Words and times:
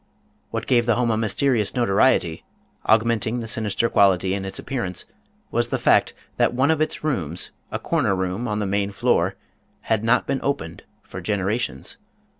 What 0.49 0.65
gave 0.65 0.87
the 0.87 0.95
house 0.95 1.11
a 1.11 1.15
mysterious 1.15 1.75
notoriety, 1.75 2.43
augmenting 2.87 3.39
the 3.39 3.47
sinister 3.47 3.87
quality 3.87 4.33
in 4.33 4.45
its 4.45 4.57
appearance, 4.57 5.05
was 5.51 5.67
the 5.69 5.77
fact 5.77 6.15
that 6.37 6.55
one 6.55 6.71
of 6.71 6.81
its 6.81 7.03
rooms, 7.03 7.51
a 7.71 7.77
corner 7.77 8.15
room 8.15 8.47
on 8.47 8.57
the 8.57 8.65
main 8.65 8.89
floor, 8.91 9.35
had 9.81 10.03
not 10.03 10.25
been 10.25 10.39
opened 10.41 10.81
for 11.03 11.21
generations. 11.21 11.97